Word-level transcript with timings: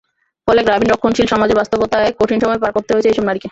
ফলে 0.47 0.61
গ্রামীণ 0.63 0.89
রক্ষণশীল 0.89 1.27
সমাজের 1.27 1.59
বাস্তবতায় 1.61 2.09
কঠিন 2.19 2.37
সময় 2.39 2.61
পার 2.61 2.71
করতে 2.73 2.91
হয়েছে 2.93 3.11
এসব 3.11 3.25
নারীকে। 3.27 3.49